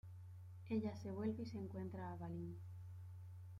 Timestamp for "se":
0.95-1.11, 1.45-1.59